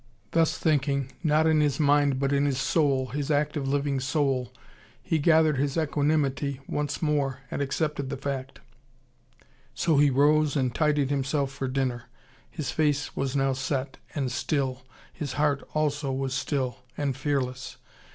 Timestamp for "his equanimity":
5.57-6.59